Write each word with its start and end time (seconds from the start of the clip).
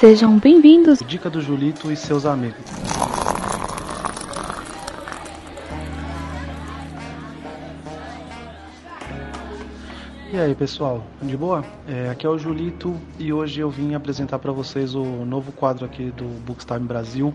Sejam 0.00 0.38
bem-vindos. 0.38 1.00
Dica 1.00 1.28
do 1.28 1.40
Julito 1.40 1.90
e 1.90 1.96
seus 1.96 2.24
amigos. 2.24 2.64
E 10.32 10.38
aí 10.38 10.54
pessoal, 10.54 11.04
de 11.20 11.36
boa? 11.36 11.64
É, 11.88 12.10
aqui 12.10 12.24
é 12.24 12.28
o 12.28 12.38
Julito 12.38 12.96
e 13.18 13.32
hoje 13.32 13.58
eu 13.58 13.68
vim 13.68 13.96
apresentar 13.96 14.38
para 14.38 14.52
vocês 14.52 14.94
o 14.94 15.04
novo 15.24 15.50
quadro 15.50 15.84
aqui 15.84 16.12
do 16.12 16.26
Bookstime 16.46 16.86
Brasil, 16.86 17.34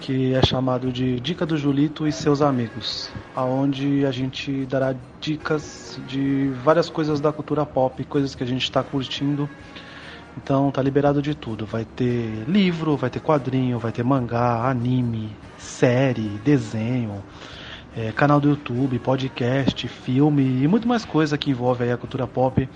que 0.00 0.34
é 0.34 0.44
chamado 0.44 0.90
de 0.90 1.20
Dica 1.20 1.46
do 1.46 1.56
Julito 1.56 2.08
e 2.08 2.12
seus 2.12 2.42
amigos, 2.42 3.08
aonde 3.36 4.04
a 4.04 4.10
gente 4.10 4.66
dará 4.66 4.96
dicas 5.20 6.00
de 6.08 6.48
várias 6.64 6.90
coisas 6.90 7.20
da 7.20 7.32
cultura 7.32 7.64
pop, 7.64 8.02
coisas 8.02 8.34
que 8.34 8.42
a 8.42 8.46
gente 8.46 8.64
está 8.64 8.82
curtindo. 8.82 9.48
Então 10.36 10.70
tá 10.70 10.82
liberado 10.82 11.20
de 11.20 11.34
tudo. 11.34 11.66
Vai 11.66 11.84
ter 11.84 12.44
livro, 12.48 12.96
vai 12.96 13.10
ter 13.10 13.20
quadrinho, 13.20 13.78
vai 13.78 13.92
ter 13.92 14.02
mangá, 14.02 14.68
anime, 14.68 15.30
série, 15.58 16.40
desenho 16.44 17.22
é, 17.96 18.10
canal 18.12 18.40
do 18.40 18.48
YouTube, 18.48 18.98
podcast, 18.98 19.86
filme 19.86 20.62
e 20.62 20.68
muito 20.68 20.88
mais 20.88 21.04
coisa 21.04 21.36
que 21.36 21.50
envolve 21.50 21.90
a 21.90 21.96
cultura 21.96 22.26
pop. 22.26 22.68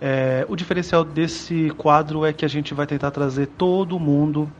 É, 0.00 0.46
o 0.48 0.56
diferencial 0.56 1.04
desse 1.04 1.70
quadro 1.76 2.24
é 2.24 2.32
que 2.32 2.44
a 2.44 2.48
gente 2.48 2.72
vai 2.72 2.86
tentar 2.86 3.10
trazer 3.10 3.46
todo 3.46 3.98
mundo 3.98 4.50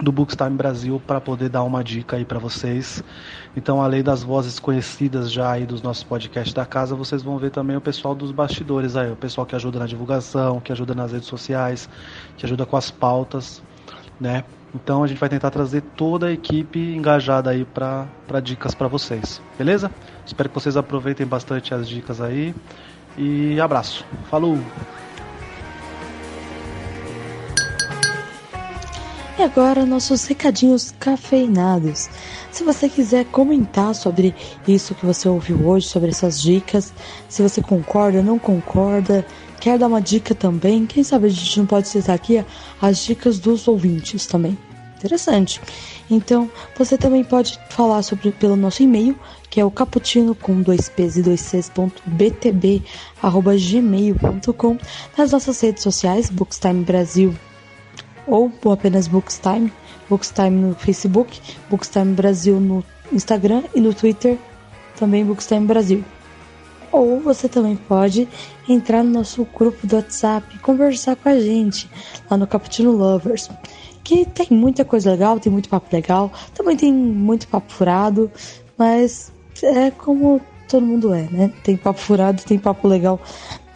do 0.00 0.12
Bookstime 0.12 0.56
Brasil 0.56 1.02
para 1.04 1.20
poder 1.20 1.48
dar 1.48 1.62
uma 1.64 1.82
dica 1.82 2.16
aí 2.16 2.24
para 2.24 2.38
vocês. 2.38 3.02
Então, 3.56 3.82
além 3.82 4.02
das 4.02 4.22
vozes 4.22 4.58
conhecidas 4.58 5.32
já 5.32 5.50
aí 5.50 5.66
dos 5.66 5.82
nossos 5.82 6.04
podcasts 6.04 6.54
da 6.54 6.64
casa, 6.64 6.94
vocês 6.94 7.22
vão 7.22 7.38
ver 7.38 7.50
também 7.50 7.76
o 7.76 7.80
pessoal 7.80 8.14
dos 8.14 8.30
bastidores 8.30 8.96
aí, 8.96 9.10
o 9.10 9.16
pessoal 9.16 9.46
que 9.46 9.56
ajuda 9.56 9.80
na 9.80 9.86
divulgação, 9.86 10.60
que 10.60 10.70
ajuda 10.70 10.94
nas 10.94 11.12
redes 11.12 11.26
sociais, 11.26 11.88
que 12.36 12.46
ajuda 12.46 12.64
com 12.64 12.76
as 12.76 12.90
pautas, 12.90 13.62
né? 14.20 14.44
Então 14.74 15.02
a 15.02 15.06
gente 15.06 15.18
vai 15.18 15.28
tentar 15.28 15.50
trazer 15.50 15.80
toda 15.96 16.26
a 16.26 16.32
equipe 16.32 16.78
engajada 16.94 17.50
aí 17.50 17.64
para 17.64 18.06
dicas 18.42 18.74
para 18.74 18.86
vocês, 18.86 19.40
beleza? 19.56 19.90
Espero 20.26 20.48
que 20.48 20.54
vocês 20.54 20.76
aproveitem 20.76 21.26
bastante 21.26 21.74
as 21.74 21.88
dicas 21.88 22.20
aí 22.20 22.54
e 23.16 23.58
abraço. 23.60 24.04
Falou! 24.30 24.58
E 29.38 29.42
agora 29.42 29.86
nossos 29.86 30.26
recadinhos 30.26 30.92
cafeinados. 30.98 32.10
Se 32.50 32.64
você 32.64 32.88
quiser 32.88 33.24
comentar 33.26 33.94
sobre 33.94 34.34
isso 34.66 34.96
que 34.96 35.06
você 35.06 35.28
ouviu 35.28 35.64
hoje, 35.64 35.86
sobre 35.86 36.08
essas 36.08 36.42
dicas, 36.42 36.92
se 37.28 37.40
você 37.40 37.62
concorda, 37.62 38.20
não 38.20 38.36
concorda, 38.36 39.24
quer 39.60 39.78
dar 39.78 39.86
uma 39.86 40.02
dica 40.02 40.34
também, 40.34 40.86
quem 40.86 41.04
sabe 41.04 41.26
a 41.26 41.28
gente 41.28 41.56
não 41.56 41.66
pode 41.66 41.86
citar 41.86 42.16
aqui 42.16 42.44
as 42.82 43.04
dicas 43.04 43.38
dos 43.38 43.68
ouvintes 43.68 44.26
também. 44.26 44.58
Interessante. 44.96 45.60
Então, 46.10 46.50
você 46.76 46.98
também 46.98 47.22
pode 47.22 47.60
falar 47.70 48.02
sobre 48.02 48.32
pelo 48.32 48.56
nosso 48.56 48.82
e-mail, 48.82 49.16
que 49.48 49.60
é 49.60 49.64
o 49.64 49.70
caputino 49.70 50.34
com 50.34 50.60
dois 50.60 50.88
p's 50.88 51.16
e 51.16 51.22
dois 51.22 51.40
c's 51.42 51.70
ponto 51.70 52.02
btb, 52.06 52.82
arroba 53.22 53.54
gmail.com, 53.56 54.78
nas 55.16 55.30
nossas 55.30 55.60
redes 55.60 55.84
sociais, 55.84 56.28
Bookstime 56.28 56.82
Brasil 56.82 57.32
ou 58.28 58.52
apenas 58.70 59.08
Bookstime, 59.08 59.72
Bookstime 60.08 60.50
no 60.50 60.74
Facebook, 60.74 61.40
Bookstime 61.70 62.14
Brasil 62.14 62.60
no 62.60 62.84
Instagram 63.12 63.62
e 63.74 63.80
no 63.80 63.94
Twitter, 63.94 64.38
também 64.96 65.24
Bookstime 65.24 65.66
Brasil. 65.66 66.04
Ou 66.92 67.20
você 67.20 67.48
também 67.48 67.76
pode 67.76 68.28
entrar 68.68 69.02
no 69.02 69.10
nosso 69.10 69.46
grupo 69.54 69.86
do 69.86 69.96
WhatsApp 69.96 70.46
e 70.54 70.58
conversar 70.58 71.16
com 71.16 71.28
a 71.28 71.38
gente 71.38 71.90
lá 72.30 72.36
no 72.36 72.46
Cappuccino 72.46 72.92
Lovers. 72.92 73.50
Que 74.02 74.24
tem 74.24 74.46
muita 74.50 74.84
coisa 74.84 75.10
legal, 75.10 75.38
tem 75.38 75.52
muito 75.52 75.68
papo 75.68 75.94
legal, 75.94 76.32
também 76.54 76.76
tem 76.76 76.92
muito 76.92 77.46
papo 77.48 77.70
furado, 77.70 78.30
mas 78.76 79.30
é 79.62 79.90
como 79.90 80.40
todo 80.66 80.86
mundo 80.86 81.12
é, 81.12 81.28
né? 81.30 81.52
Tem 81.62 81.76
papo 81.76 82.00
furado, 82.00 82.42
tem 82.42 82.58
papo 82.58 82.88
legal 82.88 83.20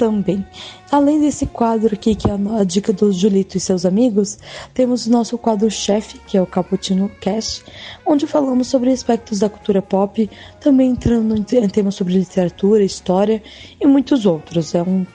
também. 0.02 0.44
Além 0.90 1.20
desse 1.20 1.46
quadro 1.46 1.94
aqui, 1.94 2.16
que 2.16 2.28
é 2.28 2.34
a 2.34 2.64
dica 2.64 2.92
do 2.92 3.12
Julito 3.12 3.56
e 3.56 3.60
seus 3.60 3.86
amigos, 3.86 4.36
temos 4.74 5.06
o 5.06 5.10
nosso 5.12 5.38
quadro-chefe, 5.38 6.18
que 6.26 6.36
é 6.36 6.42
o 6.42 6.46
Caputino 6.46 7.08
Cast, 7.20 7.64
onde 8.04 8.26
falamos 8.26 8.66
sobre 8.66 8.91
aspectos 8.91 9.38
da 9.38 9.48
cultura 9.48 9.80
pop, 9.80 10.28
também 10.60 10.91
entrando 10.91 11.36
em 11.36 11.68
temas 11.68 11.94
sobre 11.94 12.14
literatura, 12.14 12.82
história 12.82 13.41
e 13.80 13.86
muitos 13.86 14.26
outros. 14.26 14.74
É 14.74 14.82
um, 14.82 15.06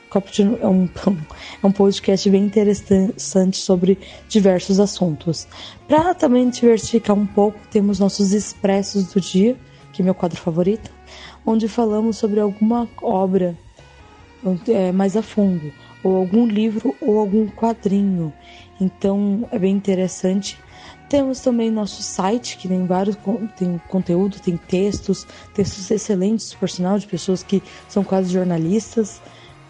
é 0.62 0.68
um, 0.68 0.88
é 1.62 1.68
um 1.68 1.72
podcast 1.74 2.30
bem 2.30 2.46
interessante 2.46 3.58
sobre 3.58 4.00
diversos 4.30 4.80
assuntos. 4.80 5.50
Para 5.86 6.14
também 6.14 6.50
diversificar 6.50 7.14
um 7.14 7.26
pouco, 7.26 7.60
temos 7.70 8.00
nossos 8.00 8.32
expressos 8.32 9.08
do 9.08 9.20
dia, 9.20 9.58
que 9.92 10.02
é 10.02 10.06
meu 10.06 10.16
quadro 10.16 10.40
favorito, 10.40 10.90
onde 11.46 11.68
falamos 11.68 12.16
sobre 12.16 12.40
alguma 12.40 12.88
obra 13.02 13.54
é, 14.68 14.92
mais 14.92 15.18
a 15.18 15.22
fundo, 15.22 15.72
ou 16.04 16.16
algum 16.16 16.46
livro 16.46 16.96
ou 17.02 17.20
algum 17.20 17.48
quadrinho. 17.48 18.34
Então 18.80 19.48
é 19.52 19.60
bem 19.60 19.76
interessante. 19.76 20.58
Temos 21.10 21.40
também 21.40 21.72
nosso 21.72 22.04
site, 22.04 22.58
que 22.58 22.68
tem 22.68 22.86
vários 22.86 23.18
tem 23.56 23.80
conteúdo, 23.88 24.40
tem 24.40 24.58
textos, 24.58 25.26
textos 25.54 25.90
excelentes, 25.90 26.54
por 26.54 26.70
sinal, 26.70 27.00
de 27.00 27.08
pessoas 27.08 27.42
que 27.42 27.64
são 27.88 28.04
quase 28.04 28.32
jornalistas, 28.32 29.22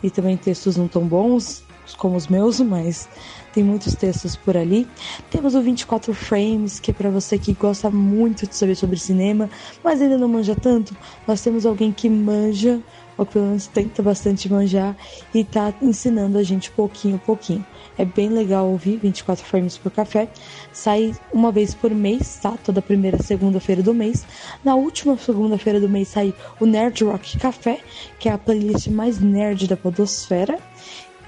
e 0.02 0.10
também 0.10 0.36
textos 0.36 0.78
não 0.78 0.88
tão 0.88 1.08
bons 1.08 1.64
como 1.96 2.16
os 2.16 2.28
meus, 2.28 2.60
mas 2.62 3.08
tem 3.54 3.64
muitos 3.64 3.94
textos 3.96 4.36
por 4.36 4.58
ali. 4.58 4.88
Temos 5.30 5.56
o 5.56 5.62
24 5.62 6.14
Frames, 6.14 6.80
que 6.80 6.92
é 6.92 6.94
para 6.94 7.10
você 7.10 7.38
que 7.38 7.54
gosta 7.54 7.90
muito 7.90 8.48
de 8.48 8.56
saber 8.56 8.76
sobre 8.76 8.98
cinema, 8.98 9.50
mas 9.84 10.02
ainda 10.02 10.18
não 10.18 10.28
manja 10.28 10.56
tanto. 10.56 10.96
Nós 11.28 11.42
temos 11.42 11.66
alguém 11.66 11.92
que 11.92 12.10
manja 12.10 12.82
ou 13.18 13.26
pelo 13.26 13.48
menos 13.48 13.68
tenta 13.68 14.04
bastante 14.04 14.52
manjar 14.52 14.96
e 15.34 15.44
tá 15.44 15.74
ensinando 15.82 16.38
a 16.38 16.44
gente 16.44 16.72
pouquinho 16.72 17.18
pouquinho. 17.20 17.66
É 17.98 18.06
bem 18.06 18.30
legal 18.30 18.70
ouvir 18.70 18.98
24 18.98 19.44
frames 19.44 19.78
por 19.78 19.92
café. 19.92 20.30
Sai 20.72 21.16
uma 21.34 21.52
vez 21.52 21.74
por 21.74 21.92
mês, 21.92 22.38
tá? 22.42 22.56
Toda 22.64 22.82
primeira 22.82 23.22
segunda-feira 23.22 23.82
do 23.82 23.94
mês. 23.94 24.26
Na 24.64 24.76
última 24.76 25.18
segunda-feira 25.18 25.80
do 25.80 25.90
mês 25.90 26.10
sai 26.10 26.34
o 26.60 26.66
Nerd 26.66 27.04
Rock 27.04 27.40
Café, 27.40 27.80
que 28.20 28.30
é 28.30 28.32
a 28.32 28.38
playlist 28.38 28.88
mais 28.88 29.20
nerd 29.20 29.68
da 29.68 29.76
podosfera. 29.76 30.60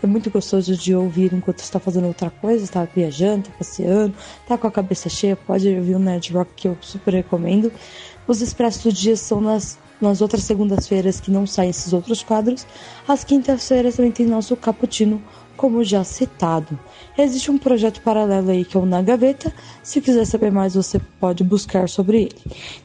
É 0.01 0.07
muito 0.07 0.29
gostoso 0.29 0.78
de 0.78 0.95
ouvir 0.95 1.33
enquanto 1.33 1.59
está 1.59 1.78
fazendo 1.78 2.07
outra 2.07 2.29
coisa, 2.29 2.63
está 2.63 2.85
viajando, 2.85 3.49
tá 3.49 3.51
passeando, 3.57 4.13
tá 4.47 4.57
com 4.57 4.66
a 4.66 4.72
cabeça 4.72 5.09
cheia, 5.09 5.35
pode 5.35 5.67
ouvir 5.67 5.95
o 5.95 5.99
Nerd 5.99 6.31
Rock 6.31 6.51
que 6.55 6.67
eu 6.69 6.78
super 6.79 7.13
recomendo. 7.13 7.72
Os 8.25 8.41
expressos 8.41 8.83
do 8.83 8.94
dia 8.94 9.17
são 9.17 9.41
nas 9.41 9.78
nas 10.01 10.21
outras 10.21 10.43
segundas-feiras 10.43 11.19
que 11.19 11.31
não 11.31 11.45
saem 11.45 11.69
esses 11.69 11.93
outros 11.93 12.23
quadros, 12.23 12.65
às 13.07 13.23
quintas-feiras 13.23 13.95
também 13.95 14.11
tem 14.11 14.25
nosso 14.25 14.55
cappuccino, 14.55 15.21
como 15.57 15.83
já 15.83 16.03
citado. 16.03 16.79
Existe 17.17 17.51
um 17.51 17.57
projeto 17.57 18.01
paralelo 18.01 18.49
aí 18.49 18.63
que 18.63 18.77
é 18.77 18.79
o 18.79 18.85
Na 18.85 19.01
Gaveta, 19.01 19.53
se 19.83 19.99
quiser 19.99 20.25
saber 20.25 20.51
mais 20.51 20.75
você 20.75 20.99
pode 21.19 21.43
buscar 21.43 21.89
sobre 21.89 22.21
ele. 22.23 22.35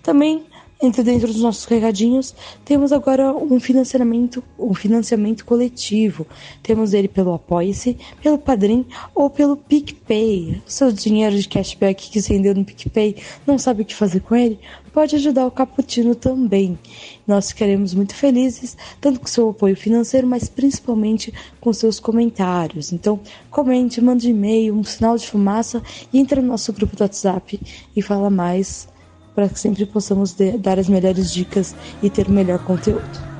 Também 0.02 0.44
entre 0.83 1.03
dentro 1.03 1.29
dos 1.29 1.41
nossos 1.41 1.65
recadinhos, 1.65 2.35
temos 2.65 2.93
agora 2.93 3.33
um 3.33 3.59
financiamento, 3.59 4.43
um 4.59 4.75
financiamento 4.75 5.45
coletivo. 5.45 6.27
Temos 6.62 6.93
ele 6.93 7.09
pelo 7.09 7.33
Apoia-se, 7.33 7.97
pelo 8.23 8.39
Padrim 8.39 8.87
ou 9.15 9.31
pelo 9.31 9.57
PicPay. 9.57 10.62
Seu 10.67 10.93
dinheiro 10.93 11.39
de 11.39 11.49
cashback 11.49 12.11
que 12.11 12.21
você 12.21 12.35
rendeu 12.35 12.55
no 12.55 12.65
PicPay, 12.65 13.17
não 13.47 13.59
sabe 13.59 13.83
o 13.83 13.85
que 13.85 13.95
fazer 13.95 14.21
com 14.21 14.35
ele? 14.35 14.59
Pode 14.93 15.17
ajudar 15.17 15.47
o 15.47 15.51
Caputino 15.51 16.15
também. 16.15 16.79
Nós 17.27 17.51
ficaremos 17.51 17.95
muito 17.95 18.15
felizes, 18.15 18.77
tanto 19.01 19.19
com 19.19 19.27
seu 19.27 19.50
apoio 19.50 19.77
financeiro, 19.77 20.27
mas 20.27 20.49
principalmente 20.49 21.35
com 21.61 21.73
seus 21.73 21.99
comentários. 21.99 22.93
Então, 22.93 23.19
comente, 23.50 24.00
mande 24.00 24.31
e-mail, 24.31 24.75
um 24.75 24.85
sinal 24.85 25.17
de 25.17 25.27
fumaça 25.27 25.82
e 26.12 26.19
entre 26.20 26.41
no 26.41 26.47
nosso 26.47 26.73
grupo 26.73 26.94
do 26.94 27.00
WhatsApp 27.03 27.61
e 27.97 28.03
fala 28.03 28.31
mais 28.31 28.87
para 29.34 29.48
que 29.48 29.58
sempre 29.58 29.84
possamos 29.84 30.34
dar 30.58 30.78
as 30.78 30.88
melhores 30.88 31.32
dicas 31.32 31.75
e 32.02 32.08
ter 32.08 32.28
o 32.28 32.31
melhor 32.31 32.58
conteúdo. 32.60 33.34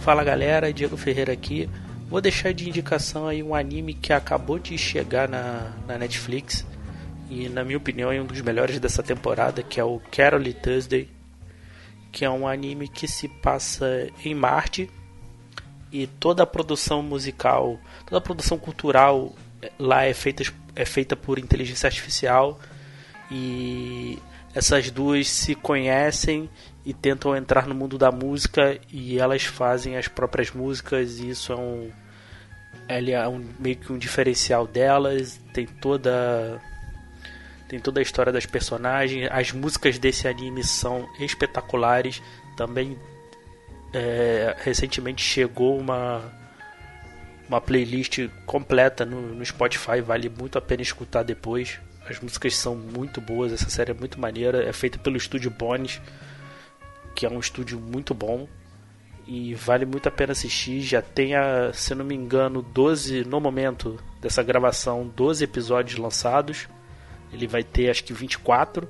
Fala 0.00 0.24
galera, 0.24 0.72
Diego 0.72 0.96
Ferreira 0.96 1.32
aqui. 1.32 1.68
Vou 2.08 2.20
deixar 2.20 2.54
de 2.54 2.66
indicação 2.66 3.26
aí 3.26 3.42
um 3.42 3.54
anime 3.54 3.92
que 3.92 4.12
acabou 4.12 4.58
de 4.58 4.78
chegar 4.78 5.28
na, 5.28 5.72
na 5.86 5.98
Netflix 5.98 6.64
e 7.28 7.48
na 7.48 7.62
minha 7.62 7.76
opinião 7.76 8.10
é 8.10 8.18
um 8.20 8.24
dos 8.24 8.40
melhores 8.40 8.80
dessa 8.80 9.02
temporada, 9.02 9.62
que 9.62 9.78
é 9.78 9.84
o 9.84 10.00
Carol 10.10 10.42
Thursday, 10.54 11.10
que 12.10 12.24
é 12.24 12.30
um 12.30 12.48
anime 12.48 12.88
que 12.88 13.06
se 13.06 13.28
passa 13.28 14.08
em 14.24 14.34
Marte 14.34 14.88
e 15.92 16.06
toda 16.06 16.42
a 16.42 16.46
produção 16.46 17.02
musical, 17.02 17.78
toda 18.06 18.16
a 18.16 18.20
produção 18.20 18.58
cultural 18.58 19.34
lá 19.78 20.04
é 20.04 20.14
feita 20.14 20.42
é 20.74 20.84
feita 20.84 21.16
por 21.16 21.38
inteligência 21.38 21.86
artificial 21.86 22.58
e 23.30 24.18
essas 24.54 24.90
duas 24.90 25.28
se 25.28 25.54
conhecem 25.54 26.48
e 26.84 26.94
tentam 26.94 27.36
entrar 27.36 27.66
no 27.66 27.74
mundo 27.74 27.98
da 27.98 28.10
música 28.10 28.78
e 28.90 29.18
elas 29.18 29.44
fazem 29.44 29.96
as 29.96 30.08
próprias 30.08 30.52
músicas 30.52 31.18
e 31.18 31.30
isso 31.30 31.52
é 31.52 31.56
um 31.56 31.90
ele 32.88 33.12
é 33.12 33.28
um, 33.28 33.44
meio 33.58 33.76
que 33.76 33.92
um 33.92 33.98
diferencial 33.98 34.66
delas, 34.66 35.38
tem 35.52 35.66
toda 35.66 36.60
tem 37.68 37.78
toda 37.78 38.00
a 38.00 38.02
história 38.02 38.32
das 38.32 38.46
personagens, 38.46 39.28
as 39.30 39.52
músicas 39.52 39.98
desse 39.98 40.26
anime 40.26 40.64
são 40.64 41.06
espetaculares. 41.20 42.22
Também 42.56 42.98
é, 43.92 44.56
recentemente 44.60 45.22
chegou 45.22 45.78
uma 45.78 46.22
uma 47.48 47.60
playlist 47.60 48.28
completa 48.44 49.04
no, 49.04 49.34
no 49.34 49.44
Spotify, 49.44 50.00
vale 50.00 50.28
muito 50.28 50.58
a 50.58 50.60
pena 50.60 50.82
escutar 50.82 51.22
depois. 51.22 51.80
As 52.08 52.20
músicas 52.20 52.56
são 52.56 52.74
muito 52.74 53.20
boas, 53.20 53.52
essa 53.52 53.68
série 53.68 53.90
é 53.90 53.94
muito 53.94 54.20
maneira, 54.20 54.62
é 54.64 54.72
feita 54.72 54.98
pelo 54.98 55.16
estúdio 55.16 55.50
Bones, 55.50 56.00
que 57.14 57.26
é 57.26 57.30
um 57.30 57.38
estúdio 57.38 57.78
muito 57.78 58.14
bom 58.14 58.48
e 59.26 59.54
vale 59.54 59.84
muito 59.84 60.08
a 60.08 60.12
pena 60.12 60.32
assistir. 60.32 60.80
Já 60.80 61.02
tem, 61.02 61.34
a, 61.34 61.70
se 61.72 61.94
não 61.94 62.04
me 62.04 62.14
engano, 62.14 62.62
12 62.62 63.24
no 63.24 63.40
momento 63.40 63.98
dessa 64.20 64.42
gravação, 64.42 65.06
12 65.14 65.44
episódios 65.44 65.98
lançados. 65.98 66.66
Ele 67.32 67.46
vai 67.46 67.62
ter 67.62 67.90
acho 67.90 68.04
que 68.04 68.12
24. 68.14 68.88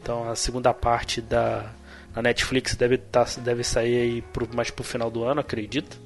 Então 0.00 0.28
a 0.30 0.36
segunda 0.36 0.72
parte 0.72 1.20
da 1.20 1.72
na 2.14 2.22
Netflix 2.22 2.74
deve, 2.74 2.96
tá, 2.96 3.26
deve 3.38 3.62
sair 3.62 4.00
aí 4.00 4.22
pro, 4.22 4.48
mais 4.54 4.70
pro 4.70 4.82
final 4.82 5.10
do 5.10 5.22
ano, 5.24 5.40
acredito. 5.40 6.00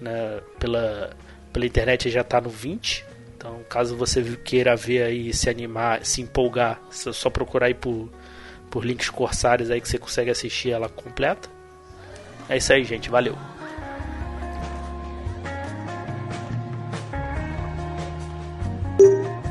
Né? 0.00 0.40
Pela, 0.58 1.10
pela 1.52 1.66
internet 1.66 2.10
já 2.10 2.20
está 2.20 2.40
no 2.40 2.50
20. 2.50 3.04
Então, 3.36 3.62
caso 3.68 3.96
você 3.96 4.22
queira 4.44 4.74
ver 4.74 5.02
aí, 5.04 5.32
se 5.32 5.48
animar, 5.48 6.04
se 6.04 6.20
empolgar, 6.20 6.80
é 6.90 7.12
só 7.12 7.30
procurar 7.30 7.66
aí 7.66 7.74
por, 7.74 8.10
por 8.68 8.84
links 8.84 9.08
corsários 9.10 9.70
aí 9.70 9.80
que 9.80 9.88
você 9.88 9.98
consegue 9.98 10.30
assistir 10.30 10.70
ela 10.70 10.88
completa. 10.88 11.48
É 12.48 12.56
isso 12.56 12.72
aí, 12.72 12.82
gente. 12.82 13.08
Valeu. 13.08 13.36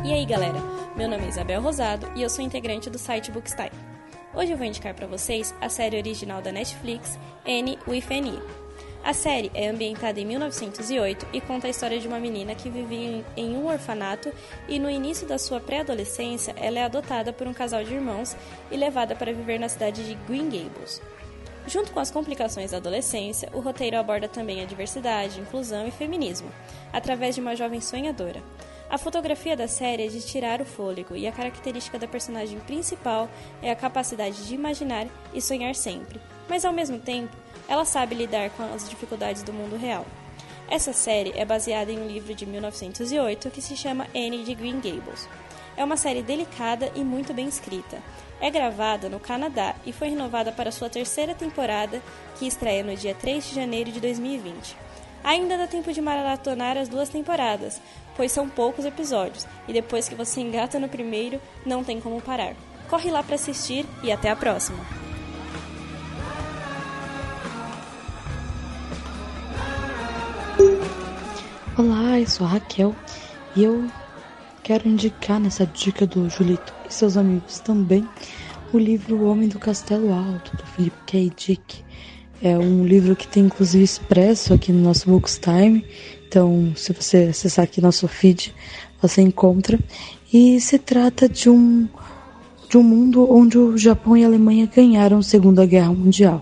E 0.03 0.13
aí, 0.13 0.25
galera? 0.25 0.59
Meu 0.95 1.07
nome 1.07 1.25
é 1.25 1.29
Isabel 1.29 1.61
Rosado 1.61 2.11
e 2.15 2.23
eu 2.23 2.29
sou 2.29 2.44
integrante 2.44 2.89
do 2.89 2.97
site 2.97 3.31
Bookstime. 3.31 3.71
Hoje 4.33 4.51
eu 4.51 4.57
vou 4.57 4.65
indicar 4.65 4.94
para 4.94 5.05
vocês 5.05 5.53
a 5.61 5.69
série 5.69 5.97
original 5.97 6.41
da 6.41 6.51
Netflix, 6.51 7.19
N 7.45 7.77
with 7.88 8.05
N. 8.09 8.39
A 9.03 9.13
série 9.13 9.49
é 9.53 9.69
ambientada 9.69 10.19
em 10.19 10.25
1908 10.25 11.27
e 11.31 11.39
conta 11.39 11.67
a 11.67 11.69
história 11.69 11.99
de 11.99 12.07
uma 12.07 12.19
menina 12.19 12.55
que 12.55 12.69
vivia 12.69 13.23
em 13.38 13.55
um 13.55 13.67
orfanato 13.67 14.33
e 14.67 14.79
no 14.79 14.89
início 14.89 15.25
da 15.25 15.38
sua 15.38 15.59
pré-adolescência 15.59 16.53
ela 16.57 16.79
é 16.79 16.83
adotada 16.83 17.31
por 17.31 17.47
um 17.47 17.53
casal 17.53 17.83
de 17.83 17.94
irmãos 17.94 18.35
e 18.69 18.75
levada 18.75 19.15
para 19.15 19.31
viver 19.31 19.59
na 19.59 19.69
cidade 19.69 20.03
de 20.05 20.15
Green 20.27 20.49
Gables. 20.49 21.01
Junto 21.67 21.91
com 21.91 21.99
as 21.99 22.09
complicações 22.09 22.71
da 22.71 22.77
adolescência, 22.77 23.49
o 23.53 23.59
roteiro 23.59 23.97
aborda 23.97 24.27
também 24.27 24.61
a 24.61 24.65
diversidade, 24.65 25.41
inclusão 25.41 25.85
e 25.85 25.91
feminismo, 25.91 26.49
através 26.94 27.35
de 27.35 27.41
uma 27.41 27.57
jovem 27.57 27.81
sonhadora. 27.81 28.41
A 28.89 28.97
fotografia 28.97 29.55
da 29.55 29.67
série 29.67 30.05
é 30.05 30.07
de 30.07 30.25
tirar 30.25 30.61
o 30.61 30.65
fôlego 30.65 31.13
e 31.13 31.27
a 31.27 31.31
característica 31.31 31.99
da 31.99 32.07
personagem 32.07 32.57
principal 32.61 33.29
é 33.61 33.69
a 33.69 33.75
capacidade 33.75 34.47
de 34.47 34.55
imaginar 34.55 35.07
e 35.33 35.41
sonhar 35.41 35.75
sempre, 35.75 36.21
mas 36.47 36.63
ao 36.63 36.71
mesmo 36.71 36.97
tempo, 36.99 37.35
ela 37.67 37.85
sabe 37.85 38.15
lidar 38.15 38.49
com 38.51 38.63
as 38.73 38.89
dificuldades 38.89 39.43
do 39.43 39.53
mundo 39.53 39.77
real. 39.77 40.05
Essa 40.69 40.91
série 40.91 41.33
é 41.35 41.45
baseada 41.45 41.91
em 41.91 41.99
um 41.99 42.07
livro 42.07 42.33
de 42.33 42.45
1908 42.45 43.49
que 43.49 43.61
se 43.61 43.75
chama 43.75 44.07
Anne 44.13 44.43
de 44.43 44.53
Green 44.53 44.75
Gables. 44.81 45.27
É 45.77 45.83
uma 45.83 45.95
série 45.95 46.21
delicada 46.21 46.91
e 46.95 47.03
muito 47.03 47.33
bem 47.33 47.47
escrita. 47.47 48.01
É 48.41 48.49
gravada 48.49 49.09
no 49.09 49.19
Canadá 49.19 49.75
e 49.85 49.93
foi 49.93 50.09
renovada 50.09 50.51
para 50.51 50.71
sua 50.71 50.89
terceira 50.89 51.33
temporada, 51.33 52.01
que 52.37 52.47
estreia 52.47 52.83
no 52.83 52.95
dia 52.95 53.15
3 53.15 53.47
de 53.47 53.55
janeiro 53.55 53.91
de 53.91 53.99
2020. 53.99 54.75
Ainda 55.23 55.57
dá 55.57 55.67
tempo 55.67 55.91
de 55.91 56.01
maratonar 56.01 56.77
as 56.77 56.87
duas 56.87 57.09
temporadas, 57.09 57.81
pois 58.15 58.31
são 58.31 58.49
poucos 58.49 58.85
episódios, 58.85 59.47
e 59.67 59.73
depois 59.73 60.07
que 60.07 60.15
você 60.15 60.41
engata 60.41 60.79
no 60.79 60.89
primeiro, 60.89 61.41
não 61.65 61.83
tem 61.83 61.99
como 61.99 62.21
parar. 62.21 62.55
Corre 62.89 63.11
lá 63.11 63.21
para 63.23 63.35
assistir 63.35 63.85
e 64.03 64.11
até 64.11 64.29
a 64.29 64.35
próxima! 64.35 65.06
Olá, 71.77 72.19
eu 72.19 72.25
sou 72.25 72.47
a 72.47 72.50
Raquel 72.50 72.95
e 73.56 73.63
eu 73.63 73.85
quero 74.63 74.89
indicar 74.89 75.39
nessa 75.39 75.63
dica 75.63 76.07
do 76.07 76.27
Julito 76.27 76.74
e 76.89 76.91
seus 76.91 77.15
amigos 77.15 77.59
também 77.59 78.03
o 78.74 78.79
livro 78.79 79.15
O 79.15 79.29
Homem 79.29 79.47
do 79.47 79.59
Castelo 79.59 80.12
Alto, 80.12 80.57
do 80.57 80.65
Philip 80.65 80.97
K. 81.06 81.31
Dick. 81.38 81.83
É 82.41 82.57
um 82.57 82.83
livro 82.83 83.15
que 83.15 83.27
tem 83.27 83.44
inclusive 83.44 83.83
expresso 83.83 84.56
aqui 84.56 84.71
no 84.71 84.81
nosso 84.81 85.07
Bookstime, 85.07 85.85
então 86.27 86.74
se 86.75 86.91
você 86.94 87.25
acessar 87.25 87.65
aqui 87.65 87.80
nosso 87.80 88.07
feed, 88.07 88.56
você 89.00 89.21
encontra. 89.21 89.77
E 90.33 90.59
se 90.59 90.80
trata 90.80 91.30
de 91.30 91.47
um, 91.47 91.88
de 92.68 92.75
um 92.75 92.83
mundo 92.83 93.31
onde 93.31 93.56
o 93.56 93.77
Japão 93.77 94.18
e 94.18 94.23
a 94.23 94.27
Alemanha 94.27 94.68
ganharam 94.75 95.19
a 95.19 95.23
Segunda 95.23 95.63
Guerra 95.63 95.94
Mundial. 95.94 96.41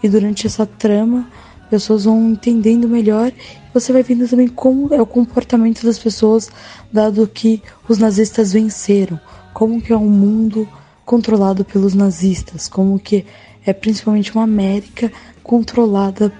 E 0.00 0.08
durante 0.08 0.46
essa 0.46 0.64
trama, 0.64 1.28
pessoas 1.68 2.04
vão 2.04 2.30
entendendo 2.30 2.88
melhor 2.88 3.32
você 3.72 3.92
vai 3.92 4.02
vendo 4.02 4.28
também 4.28 4.48
como 4.48 4.92
é 4.92 5.00
o 5.00 5.06
comportamento 5.06 5.84
das 5.84 5.98
pessoas, 5.98 6.50
dado 6.92 7.26
que 7.26 7.62
os 7.88 7.98
nazistas 7.98 8.52
venceram, 8.52 9.18
como 9.52 9.80
que 9.80 9.92
é 9.92 9.96
um 9.96 10.08
mundo 10.08 10.68
controlado 11.04 11.64
pelos 11.64 11.94
nazistas, 11.94 12.68
como 12.68 12.98
que 12.98 13.24
é 13.64 13.72
principalmente 13.72 14.34
uma 14.34 14.44
América 14.44 15.10
controlada 15.42 16.32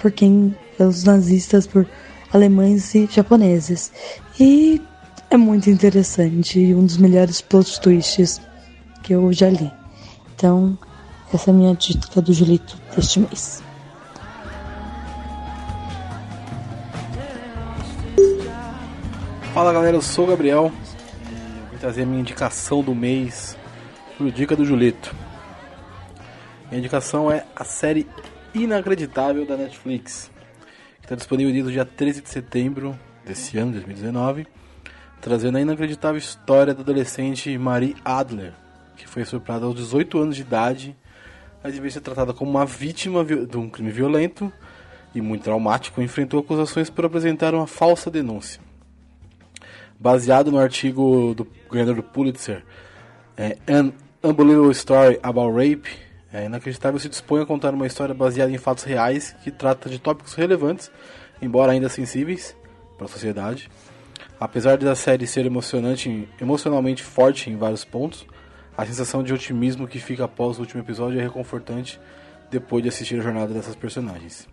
por 0.00 0.12
quem 0.12 0.54
pelos 0.76 1.04
nazistas, 1.04 1.66
por 1.66 1.86
alemães 2.32 2.94
e 2.94 3.08
japoneses. 3.10 3.92
E 4.38 4.80
é 5.30 5.36
muito 5.36 5.68
interessante 5.68 6.58
e 6.58 6.74
um 6.74 6.84
dos 6.84 6.96
melhores 6.96 7.40
plot 7.40 7.80
twists 7.80 8.40
que 9.02 9.14
eu 9.14 9.32
já 9.32 9.50
li. 9.50 9.70
Então, 10.34 10.78
essa 11.32 11.50
é 11.50 11.52
a 11.52 11.56
minha 11.56 11.74
dica 11.74 12.22
do 12.22 12.32
Julito 12.32 12.80
deste 12.94 13.20
mês. 13.20 13.67
Fala 19.58 19.72
galera, 19.72 19.96
eu 19.96 20.00
sou 20.00 20.24
o 20.24 20.28
Gabriel 20.28 20.70
e 21.32 21.70
vim 21.72 21.78
trazer 21.78 22.02
a 22.02 22.06
minha 22.06 22.20
indicação 22.20 22.80
do 22.80 22.94
mês 22.94 23.58
pro 24.16 24.30
Dica 24.30 24.54
do 24.54 24.64
Julito. 24.64 25.12
Minha 26.68 26.78
indicação 26.78 27.28
é 27.28 27.44
a 27.56 27.64
série 27.64 28.06
Inacreditável 28.54 29.44
da 29.44 29.56
Netflix, 29.56 30.30
que 31.00 31.06
está 31.06 31.16
disponível 31.16 31.52
desde 31.52 31.70
o 31.70 31.72
dia 31.72 31.84
13 31.84 32.22
de 32.22 32.28
setembro 32.28 32.96
desse 33.26 33.58
ano, 33.58 33.72
2019, 33.72 34.46
trazendo 35.20 35.58
a 35.58 35.60
inacreditável 35.60 36.18
história 36.18 36.72
da 36.72 36.82
adolescente 36.82 37.58
Marie 37.58 37.96
Adler, 38.04 38.52
que 38.96 39.08
foi 39.08 39.22
estuprada 39.22 39.66
aos 39.66 39.74
18 39.74 40.20
anos 40.20 40.36
de 40.36 40.42
idade, 40.42 40.96
mas 41.64 41.76
em 41.76 41.80
vez 41.80 41.94
de 41.94 41.98
ser 41.98 42.04
tratada 42.04 42.32
como 42.32 42.48
uma 42.48 42.64
vítima 42.64 43.24
de 43.24 43.56
um 43.56 43.68
crime 43.68 43.90
violento 43.90 44.52
e 45.12 45.20
muito 45.20 45.42
traumático, 45.42 46.00
enfrentou 46.00 46.38
acusações 46.38 46.88
por 46.88 47.04
apresentar 47.04 47.56
uma 47.56 47.66
falsa 47.66 48.08
denúncia 48.08 48.67
baseado 49.98 50.50
no 50.50 50.58
artigo 50.58 51.34
do 51.34 51.46
ganhador 51.70 51.96
do 51.96 52.02
Pulitzer, 52.02 52.64
é, 53.36 53.56
An 53.68 53.92
Unbelievable 54.22 54.72
Story 54.72 55.18
About 55.22 55.52
Rape, 55.52 55.88
é 56.32 56.44
inacreditável 56.44 57.00
se 57.00 57.08
dispõe 57.08 57.42
a 57.42 57.46
contar 57.46 57.72
uma 57.72 57.86
história 57.86 58.14
baseada 58.14 58.52
em 58.52 58.58
fatos 58.58 58.84
reais 58.84 59.34
que 59.42 59.50
trata 59.50 59.88
de 59.88 59.98
tópicos 59.98 60.34
relevantes, 60.34 60.90
embora 61.40 61.72
ainda 61.72 61.88
sensíveis 61.88 62.54
para 62.96 63.06
a 63.06 63.08
sociedade. 63.08 63.70
Apesar 64.38 64.76
da 64.76 64.94
série 64.94 65.26
ser 65.26 65.46
emocionante, 65.46 66.28
emocionalmente 66.40 67.02
forte 67.02 67.50
em 67.50 67.56
vários 67.56 67.84
pontos, 67.84 68.26
a 68.76 68.84
sensação 68.84 69.22
de 69.22 69.32
otimismo 69.32 69.88
que 69.88 69.98
fica 69.98 70.24
após 70.24 70.58
o 70.58 70.60
último 70.60 70.82
episódio 70.82 71.18
é 71.18 71.22
reconfortante 71.22 71.98
depois 72.50 72.82
de 72.82 72.88
assistir 72.88 73.18
a 73.18 73.22
jornada 73.22 73.52
dessas 73.52 73.74
personagens. 73.74 74.46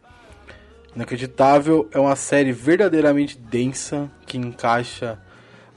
Inacreditável 0.96 1.90
é 1.92 2.00
uma 2.00 2.16
série 2.16 2.52
verdadeiramente 2.54 3.38
densa 3.38 4.10
que 4.25 4.38
encaixa 4.38 5.20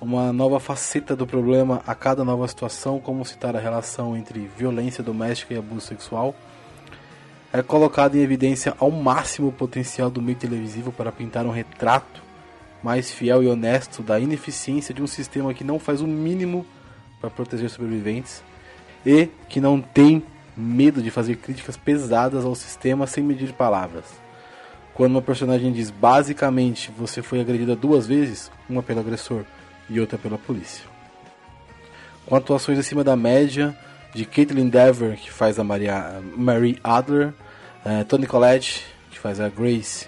uma 0.00 0.33
nova 0.33 0.61
faceta 0.61 1.17
do 1.17 1.26
problema 1.26 1.83
a 1.87 1.95
cada 1.95 2.25
nova 2.25 2.47
situação, 2.47 3.00
como 3.00 3.25
citar 3.25 3.57
a 3.57 3.61
relação 3.61 4.17
entre 4.17 4.49
violência 4.57 5.02
doméstica 5.02 5.55
e 5.55 5.59
abuso 5.59 5.87
sexual. 5.87 6.35
É 7.52 7.62
colocado 7.62 8.14
em 8.14 8.21
evidência 8.21 8.75
ao 8.78 8.90
máximo 8.90 9.49
o 9.49 9.52
potencial 9.52 10.11
do 10.11 10.23
meio 10.23 10.38
televisivo 10.38 10.93
para 10.93 11.11
pintar 11.11 11.47
um 11.47 11.50
retrato 11.50 12.23
mais 12.83 13.11
fiel 13.11 13.43
e 13.43 13.49
honesto 13.49 14.02
da 14.02 14.21
ineficiência 14.21 14.95
de 14.95 15.02
um 15.02 15.07
sistema 15.07 15.52
que 15.52 15.64
não 15.64 15.78
faz 15.78 16.00
o 16.00 16.07
mínimo 16.07 16.64
para 17.21 17.31
proteger 17.31 17.69
sobreviventes 17.69 18.43
e 19.05 19.28
que 19.49 19.61
não 19.61 19.81
tem 19.81 20.23
medo 20.57 21.02
de 21.02 21.11
fazer 21.11 21.37
críticas 21.37 21.76
pesadas 21.76 22.45
ao 22.45 22.55
sistema 22.55 23.07
sem 23.07 23.25
medir 23.25 23.52
palavras. 23.52 24.05
Quando 24.95 25.12
uma 25.12 25.23
personagem 25.23 25.73
diz 25.73 25.90
basicamente 25.90 26.93
você 26.97 27.23
foi 27.23 27.40
agredida 27.40 27.75
duas 27.75 28.07
vezes, 28.07 28.50
uma 28.69 28.83
pelo 28.83 29.00
agressor 29.00 29.45
e 29.88 30.00
outra 30.00 30.18
pela 30.18 30.38
polícia. 30.38 30.85
Com 32.26 32.37
atuações 32.37 32.78
acima 32.78 33.02
da 33.02 33.16
média 33.16 33.76
de 34.14 34.25
Caitlin 34.25 34.68
Dever, 34.68 35.16
que 35.16 35.30
faz 35.30 35.59
a 35.59 35.64
Maria, 35.64 36.21
Mary 36.37 36.78
Adler, 36.83 37.33
uh, 37.85 38.04
Toni 38.04 38.26
Collette, 38.26 38.85
que 39.11 39.18
faz 39.18 39.40
a 39.40 39.49
Grace 39.49 40.07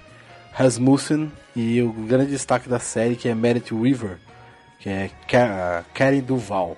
Rasmussen, 0.52 1.30
E 1.56 1.82
o 1.82 1.92
grande 1.92 2.30
destaque 2.30 2.68
da 2.68 2.78
série 2.78 3.16
que 3.16 3.28
é 3.28 3.34
Meredith 3.34 3.74
Weaver, 3.74 4.18
que 4.78 4.88
é 4.88 5.10
Karen 5.92 6.20
Duval, 6.20 6.76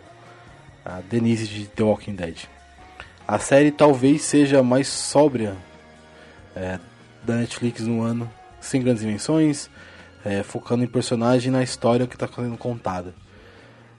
a 0.85 1.01
Denise 1.01 1.47
de 1.47 1.67
The 1.67 1.83
Walking 1.83 2.15
Dead. 2.15 2.37
A 3.27 3.39
série 3.39 3.71
talvez 3.71 4.23
seja 4.23 4.61
a 4.61 4.63
mais 4.63 4.89
sóbria 4.89 5.57
é, 6.57 6.79
da 7.23 7.37
Netflix 7.37 7.83
no 7.83 8.03
ano, 8.03 8.31
sem 8.61 8.83
grandes 8.83 9.03
invenções, 9.03 9.71
é, 10.25 10.43
focando 10.43 10.85
em 10.85 10.87
personagem 10.87 11.49
e 11.49 11.53
na 11.53 11.63
história 11.63 12.07
que 12.07 12.15
está 12.15 12.29
sendo 12.29 12.57
contada. 12.57 13.15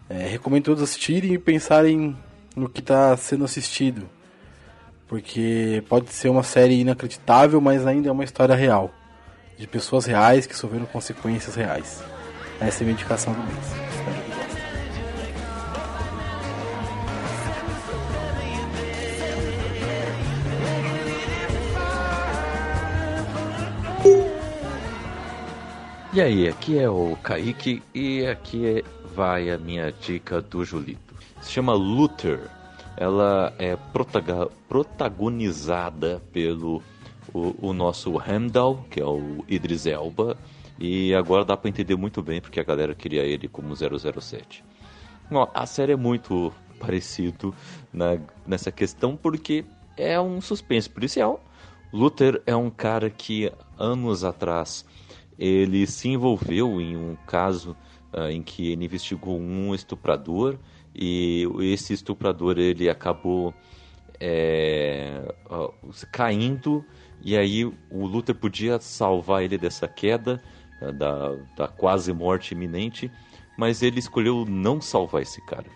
É, 0.10 0.28
recomendo 0.28 0.66
todos 0.66 0.84
assistirem 0.84 1.34
e 1.34 1.38
pensarem 1.38 2.16
no 2.56 2.70
que 2.70 2.80
está 2.80 3.16
sendo 3.18 3.46
assistido, 3.46 4.10
porque 5.08 5.84
pode 5.90 6.12
ser 6.12 6.30
uma 6.30 6.44
série 6.44 6.80
inacreditável, 6.80 7.60
mas 7.60 7.86
ainda 7.86 8.10
é 8.10 8.12
uma 8.12 8.24
história 8.24 8.56
real, 8.56 8.92
de 9.58 9.68
pessoas 9.68 10.06
reais 10.06 10.46
que 10.46 10.56
sofreram 10.56 10.86
consequências 10.86 11.56
reais. 11.56 12.04
Essa 12.60 12.80
é 12.80 12.82
a 12.82 12.86
minha 12.86 12.94
indicação 12.94 13.34
do 13.34 13.40
mês. 13.40 13.93
E 26.16 26.22
aí, 26.22 26.48
aqui 26.48 26.78
é 26.78 26.88
o 26.88 27.18
Kaique 27.24 27.82
e 27.92 28.24
aqui 28.28 28.86
vai 29.16 29.50
a 29.50 29.58
minha 29.58 29.92
dica 29.92 30.44
do 30.44 30.64
Julito. 30.64 31.16
Se 31.42 31.52
chama 31.52 31.74
Luther. 31.74 32.52
Ela 32.96 33.52
é 33.58 33.76
protagonizada 34.70 36.22
pelo 36.32 36.84
o, 37.34 37.70
o 37.70 37.74
nosso 37.74 38.22
Heimdall, 38.22 38.86
que 38.92 39.02
é 39.02 39.06
o 39.06 39.44
Idris 39.48 39.88
Elba, 39.88 40.38
e 40.80 41.16
agora 41.16 41.44
dá 41.44 41.58
para 41.58 41.70
entender 41.70 41.96
muito 41.96 42.22
bem 42.22 42.40
porque 42.40 42.60
a 42.60 42.64
galera 42.64 42.94
queria 42.94 43.24
ele 43.24 43.48
como 43.48 43.76
007. 43.76 44.64
Bom, 45.32 45.50
a 45.52 45.66
série 45.66 45.94
é 45.94 45.98
muito 45.98 46.54
parecido 46.80 47.56
na, 47.92 48.20
nessa 48.46 48.72
questão 48.72 49.18
porque 49.18 49.66
é 49.98 50.22
um 50.22 50.40
suspense 50.40 50.88
policial. 50.88 51.44
Luther 51.92 52.40
é 52.46 52.56
um 52.56 52.70
cara 52.70 53.10
que 53.10 53.52
anos 53.80 54.24
atrás 54.24 54.86
ele 55.38 55.86
se 55.88 56.10
envolveu 56.10 56.80
em 56.80 56.96
um 56.96 57.16
caso 57.28 57.76
uh, 58.14 58.30
em 58.30 58.42
que 58.42 58.72
ele 58.72 58.86
investigou 58.86 59.40
um 59.40 59.74
estuprador 59.74 60.58
e 60.96 61.48
esse 61.62 61.94
estuprador 61.94 62.58
ele 62.58 62.90
acabou 62.90 63.54
é, 64.20 65.34
uh, 65.50 65.74
caindo 66.12 66.86
e 67.22 67.36
aí 67.36 67.66
o 67.66 68.06
Luther 68.06 68.36
podia 68.36 68.80
salvar 68.80 69.44
ele 69.44 69.58
dessa 69.58 69.88
queda 69.88 70.42
uh, 70.82 70.94
da, 70.94 71.36
da 71.58 71.68
quase 71.68 72.14
morte 72.14 72.54
iminente 72.54 73.12
mas 73.58 73.82
ele 73.82 74.00
escolheu 74.00 74.46
não 74.46 74.82
salvar 74.82 75.22
esse 75.22 75.40
cara. 75.46 75.68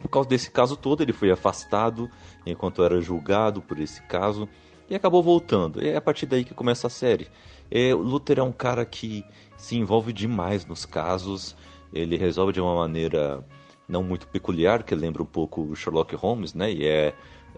Por 0.00 0.08
causa 0.08 0.28
desse 0.28 0.50
caso 0.50 0.76
todo 0.76 1.02
ele 1.02 1.12
foi 1.12 1.30
afastado 1.30 2.10
enquanto 2.44 2.82
era 2.82 3.00
julgado 3.00 3.62
por 3.62 3.78
esse 3.78 4.02
caso 4.02 4.48
e 4.88 4.94
acabou 4.94 5.22
voltando. 5.22 5.82
E 5.82 5.88
é 5.88 5.96
a 5.96 6.00
partir 6.00 6.26
daí 6.26 6.44
que 6.44 6.54
começa 6.54 6.86
a 6.86 6.90
série 6.90 7.28
é, 7.72 7.94
o 7.94 8.02
Luther 8.02 8.38
é 8.38 8.42
um 8.42 8.52
cara 8.52 8.84
que 8.84 9.24
se 9.56 9.76
envolve 9.76 10.12
demais 10.12 10.66
nos 10.66 10.84
casos, 10.84 11.56
ele 11.92 12.18
resolve 12.18 12.52
de 12.52 12.60
uma 12.60 12.74
maneira 12.74 13.42
não 13.88 14.02
muito 14.02 14.28
peculiar, 14.28 14.82
que 14.82 14.94
lembra 14.94 15.22
um 15.22 15.26
pouco 15.26 15.62
o 15.62 15.74
Sherlock 15.74 16.14
Holmes, 16.14 16.52
né? 16.52 16.70
E 16.70 16.86
é, 16.86 17.14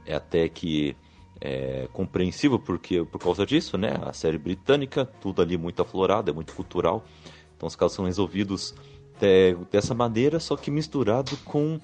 é 0.06 0.14
até 0.14 0.48
que 0.48 0.96
é 1.40 1.88
compreensível 1.92 2.58
porque 2.58 3.04
por 3.04 3.18
causa 3.18 3.44
disso, 3.44 3.76
né? 3.76 3.98
A 4.02 4.12
série 4.12 4.38
britânica, 4.38 5.04
tudo 5.04 5.42
ali 5.42 5.56
muito 5.58 5.82
aflorado, 5.82 6.30
é 6.30 6.34
muito 6.34 6.54
cultural. 6.54 7.04
Então 7.56 7.66
os 7.66 7.74
casos 7.74 7.96
são 7.96 8.04
resolvidos 8.04 8.74
de, 9.18 9.56
dessa 9.70 9.94
maneira, 9.94 10.38
só 10.38 10.56
que 10.56 10.70
misturado 10.70 11.36
com 11.38 11.80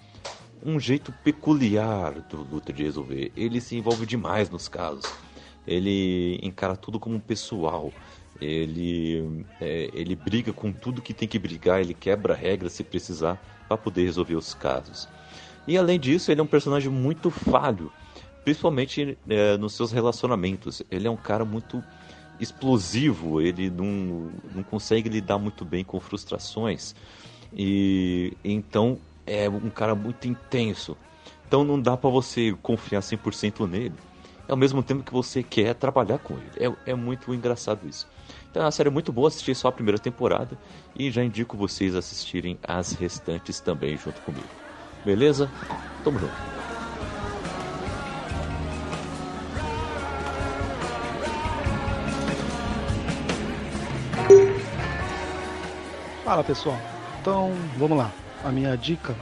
um 0.65 0.79
jeito 0.79 1.13
peculiar 1.25 2.21
do 2.29 2.43
Luther 2.43 2.75
de 2.75 2.85
resolver. 2.85 3.33
Ele 3.37 3.61
se 3.61 3.77
envolve 3.77 4.07
demais 4.07 4.51
nos 4.51 4.69
casos. 4.69 5.11
Ele 5.67 6.39
encara 6.43 6.77
tudo 6.77 6.99
como 6.99 7.21
pessoal. 7.21 7.93
Ele, 8.41 9.45
é, 9.61 9.91
ele 9.93 10.17
briga 10.17 10.53
com 10.53 10.73
tudo 10.73 11.03
que 11.03 11.13
tem 11.13 11.29
que 11.29 11.39
brigar, 11.39 11.81
ele 11.81 11.93
quebra 11.93 12.35
regras 12.35 12.73
se 12.73 12.83
precisar 12.83 13.39
para 13.69 13.77
poder 13.77 14.05
resolver 14.05 14.35
os 14.35 14.55
casos. 14.55 15.09
E 15.67 15.77
além 15.77 16.01
disso, 16.01 16.33
ele 16.33 16.41
é 16.41 16.45
um 16.45 16.47
personagem 16.47 16.91
muito 16.91 17.31
falho, 17.31 17.93
principalmente 18.43 19.19
é, 19.29 19.57
nos 19.57 19.75
seus 19.75 19.93
relacionamentos. 19.93 20.83
Ele 20.91 21.07
é 21.07 21.11
um 21.11 21.17
cara 21.17 21.45
muito 21.45 21.85
explosivo, 22.41 23.41
ele 23.41 23.69
não, 23.69 24.31
não 24.55 24.63
consegue 24.63 25.09
lidar 25.09 25.39
muito 25.39 25.65
bem 25.65 25.85
com 25.85 26.01
frustrações. 26.01 26.95
E 27.53 28.33
então 28.43 28.99
é 29.27 29.49
um 29.49 29.71
cara 29.71 29.95
muito 29.95 30.27
intenso. 30.27 30.97
Então 31.47 31.65
não 31.65 31.81
dá 31.81 31.97
para 31.97 32.09
você 32.09 32.57
confiar 32.63 33.01
100% 33.01 33.69
nele. 33.69 33.95
Ao 34.51 34.57
mesmo 34.57 34.83
tempo 34.83 35.05
que 35.05 35.13
você 35.13 35.45
quer 35.45 35.75
trabalhar 35.75 36.19
com 36.19 36.35
ele. 36.35 36.75
É, 36.85 36.91
é 36.91 36.95
muito 36.95 37.33
engraçado 37.33 37.87
isso. 37.89 38.09
Então 38.51 38.61
é 38.63 38.65
uma 38.65 38.73
série 38.73 38.91
muito 38.91 39.13
boa, 39.13 39.29
assisti 39.29 39.55
só 39.55 39.69
a 39.69 39.73
primeira 39.73 39.99
temporada 39.99 40.59
e 40.97 41.09
já 41.09 41.23
indico 41.23 41.57
vocês 41.57 41.95
assistirem 41.95 42.59
as 42.67 42.93
restantes 42.93 43.61
também 43.61 43.97
junto 43.97 44.21
comigo. 44.23 44.49
Beleza? 45.05 45.49
Tamo 46.03 46.19
junto. 46.19 46.33
Fala 56.25 56.45
pessoal, 56.45 56.79
então 57.21 57.53
vamos 57.77 57.99
lá. 57.99 58.11
A 58.45 58.51
minha 58.51 58.77
dica, 58.77 59.15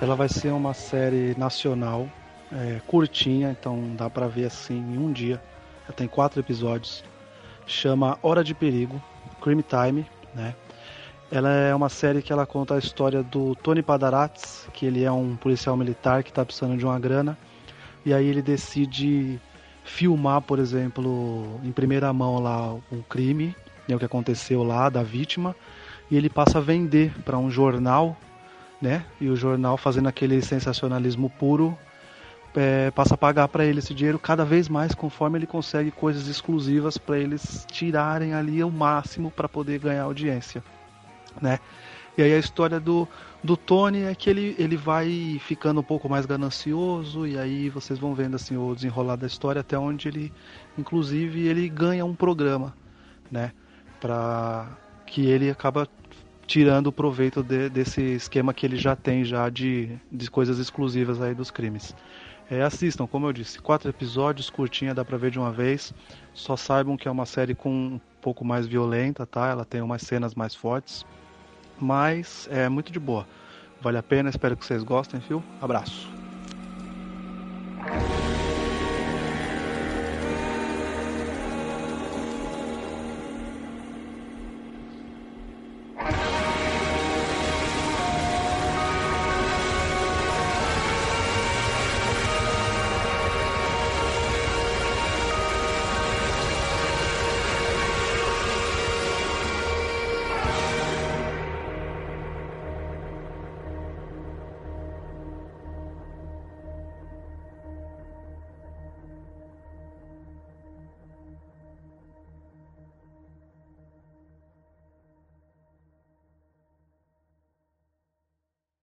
ela 0.00 0.16
vai 0.16 0.28
ser 0.28 0.50
uma 0.50 0.74
série 0.74 1.36
nacional, 1.38 2.08
é, 2.52 2.80
curtinha, 2.86 3.50
então 3.50 3.94
dá 3.96 4.08
pra 4.08 4.26
ver 4.26 4.46
assim 4.46 4.76
em 4.76 4.98
um 4.98 5.12
dia. 5.12 5.40
Já 5.86 5.92
tem 5.92 6.08
quatro 6.08 6.40
episódios 6.40 7.04
chama 7.66 8.18
Hora 8.22 8.44
de 8.44 8.54
Perigo, 8.54 9.02
Crime 9.42 9.62
Time, 9.62 10.06
né? 10.34 10.54
Ela 11.30 11.50
é 11.50 11.74
uma 11.74 11.88
série 11.88 12.22
que 12.22 12.32
ela 12.32 12.46
conta 12.46 12.74
a 12.74 12.78
história 12.78 13.22
do 13.22 13.56
Tony 13.56 13.82
Padaratz, 13.82 14.68
que 14.72 14.86
ele 14.86 15.02
é 15.02 15.10
um 15.10 15.34
policial 15.34 15.76
militar 15.76 16.22
que 16.22 16.30
está 16.30 16.44
precisando 16.44 16.76
de 16.76 16.84
uma 16.84 16.98
grana, 17.00 17.36
e 18.04 18.14
aí 18.14 18.26
ele 18.26 18.40
decide 18.40 19.40
filmar, 19.84 20.40
por 20.42 20.60
exemplo, 20.60 21.60
em 21.64 21.72
primeira 21.72 22.12
mão 22.12 22.38
lá 22.38 22.72
um 22.92 23.02
crime, 23.08 23.56
né, 23.88 23.96
o 23.96 23.98
que 23.98 24.04
aconteceu 24.04 24.62
lá 24.62 24.88
da 24.88 25.02
vítima, 25.02 25.54
e 26.08 26.16
ele 26.16 26.30
passa 26.30 26.58
a 26.58 26.60
vender 26.60 27.12
para 27.24 27.36
um 27.36 27.50
jornal, 27.50 28.16
né? 28.80 29.04
E 29.20 29.28
o 29.28 29.34
jornal 29.34 29.76
fazendo 29.76 30.08
aquele 30.08 30.40
sensacionalismo 30.40 31.28
puro 31.30 31.76
é, 32.56 32.90
passa 32.90 33.14
a 33.14 33.18
pagar 33.18 33.48
para 33.48 33.64
ele 33.64 33.78
esse 33.78 33.94
dinheiro 33.94 34.18
cada 34.18 34.44
vez 34.44 34.68
mais 34.68 34.94
conforme 34.94 35.38
ele 35.38 35.46
consegue 35.46 35.90
coisas 35.90 36.26
exclusivas 36.26 36.96
para 36.96 37.18
eles 37.18 37.66
tirarem 37.70 38.34
ali 38.34 38.64
o 38.64 38.70
máximo 38.70 39.30
para 39.30 39.48
poder 39.48 39.78
ganhar 39.78 40.04
audiência, 40.04 40.64
né? 41.40 41.58
E 42.16 42.22
aí 42.22 42.32
a 42.32 42.38
história 42.38 42.80
do, 42.80 43.06
do 43.44 43.58
Tony 43.58 44.04
é 44.04 44.14
que 44.14 44.30
ele, 44.30 44.56
ele 44.58 44.76
vai 44.76 45.38
ficando 45.44 45.80
um 45.80 45.82
pouco 45.82 46.08
mais 46.08 46.24
ganancioso 46.24 47.26
e 47.26 47.38
aí 47.38 47.68
vocês 47.68 47.98
vão 47.98 48.14
vendo 48.14 48.36
assim 48.36 48.56
o 48.56 48.74
desenrolar 48.74 49.16
da 49.16 49.26
história 49.26 49.60
até 49.60 49.78
onde 49.78 50.08
ele, 50.08 50.32
inclusive, 50.78 51.46
ele 51.46 51.68
ganha 51.68 52.06
um 52.06 52.14
programa, 52.14 52.74
né? 53.30 53.52
Para 54.00 54.66
que 55.06 55.26
ele 55.26 55.50
acaba 55.50 55.86
tirando 56.46 56.86
o 56.86 56.92
proveito 56.92 57.42
de, 57.42 57.68
desse 57.68 58.00
esquema 58.00 58.54
que 58.54 58.64
ele 58.64 58.76
já 58.76 58.96
tem 58.96 59.22
já 59.22 59.50
de, 59.50 59.90
de 60.10 60.30
coisas 60.30 60.58
exclusivas 60.58 61.20
aí 61.20 61.34
dos 61.34 61.50
crimes. 61.50 61.94
É, 62.50 62.62
assistam, 62.62 63.06
como 63.06 63.26
eu 63.26 63.32
disse, 63.32 63.60
quatro 63.60 63.90
episódios, 63.90 64.48
curtinha, 64.48 64.94
dá 64.94 65.04
pra 65.04 65.18
ver 65.18 65.30
de 65.30 65.38
uma 65.38 65.50
vez. 65.50 65.92
Só 66.32 66.56
saibam 66.56 66.96
que 66.96 67.08
é 67.08 67.10
uma 67.10 67.26
série 67.26 67.54
com 67.54 67.70
um 67.70 68.00
pouco 68.20 68.44
mais 68.44 68.66
violenta, 68.66 69.26
tá? 69.26 69.48
Ela 69.48 69.64
tem 69.64 69.80
umas 69.80 70.02
cenas 70.02 70.34
mais 70.34 70.54
fortes. 70.54 71.04
Mas 71.78 72.48
é 72.50 72.68
muito 72.68 72.92
de 72.92 73.00
boa. 73.00 73.26
Vale 73.80 73.98
a 73.98 74.02
pena, 74.02 74.30
espero 74.30 74.56
que 74.56 74.64
vocês 74.64 74.82
gostem, 74.82 75.20
viu? 75.20 75.42
Abraço. 75.60 76.15